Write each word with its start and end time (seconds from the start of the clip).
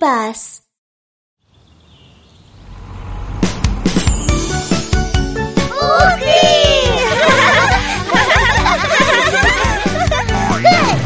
пас. 0.00 0.62
Ух 5.70 6.18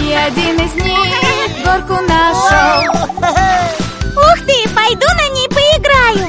И 0.00 0.12
один 0.12 0.56
из 0.60 0.74
них 0.74 1.64
горку 1.64 1.96
нашел. 2.02 2.92
Ух 4.16 4.38
ты, 4.46 4.68
пойду 4.74 5.06
на 5.16 5.28
ней 5.34 5.48
поиграю 5.48 6.26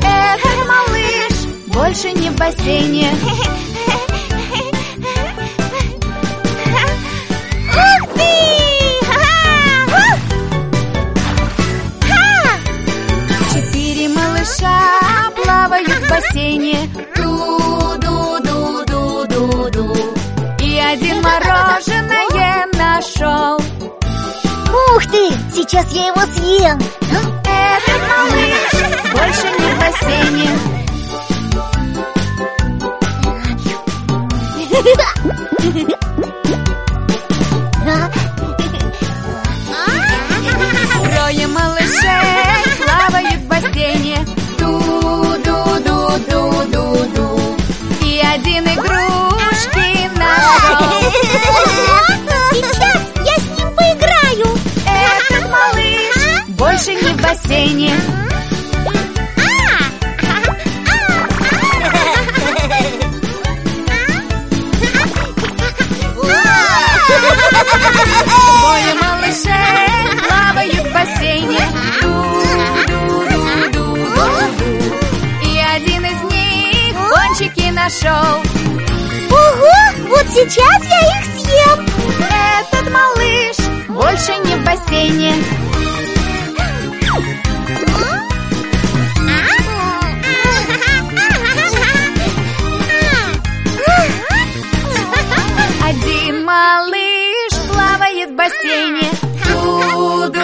Этот 0.00 0.58
малыш 0.68 1.34
больше 1.66 2.12
не 2.12 2.30
в 2.30 2.36
бассейне. 2.36 3.10
один 20.94 21.20
мороженое 21.22 22.66
нашел. 22.74 23.56
Ух 23.56 25.02
ты, 25.10 25.30
сейчас 25.52 25.90
я 25.92 26.06
его 26.06 26.20
съем 26.32 26.78
Этот 27.42 28.00
малыш 28.08 28.72
больше 29.12 29.48
не 29.58 29.66
в 29.72 29.78
бассейне. 29.80 30.50
Трое 41.02 41.46
малышей 41.48 42.62
плавают 42.78 43.40
в 43.40 43.46
бассейне. 43.48 44.18
Ду-ду-ду-ду-ду. 44.60 45.66
И 48.00 48.20
один 48.20 48.64
игрушки 48.64 48.94
нашел. 48.94 49.33
Сейчас 52.52 53.00
я 53.24 53.36
с 53.36 53.46
ним 53.58 53.68
поиграю 53.74 54.46
Этот 54.86 55.50
малыш 55.50 56.16
больше 56.48 56.94
не 56.94 57.12
в 57.12 57.20
бассейне. 57.22 57.92
Двое 68.26 68.94
малышей 69.00 70.20
плавают 70.26 70.86
в 70.86 70.92
бассейне. 70.92 71.64
Ду-ду-ду-ду-ду. 72.02 73.86
И 75.42 75.58
один 75.76 76.04
из 76.04 76.20
них 76.32 76.94
кончики 77.10 77.70
нашел. 77.70 78.42
Ого, 79.30 79.76
вот 80.08 80.26
сейчас 80.32 80.80
я 80.88 80.93
спасение. 84.94 85.34
Один 95.82 96.44
малыш 96.44 97.52
плавает 97.68 98.30
в 98.30 98.34
бассейне. 98.34 99.10
Ду-ду-ду-ду-ду-ду. 99.46 100.42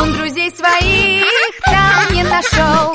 Он 0.00 0.12
друзей 0.14 0.50
своих 0.50 1.24
там 1.64 2.12
не 2.14 2.24
нашел. 2.24 2.94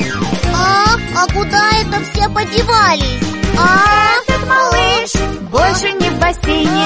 А, 0.53 0.95
а 1.15 1.27
куда 1.33 1.69
это 1.81 1.99
все 2.11 2.29
подевались? 2.29 3.23
А? 3.57 3.97
Этот 4.27 4.47
малыш 4.47 5.13
больше 5.49 5.91
не 5.93 6.09
в 6.09 6.19
бассейне. 6.19 6.76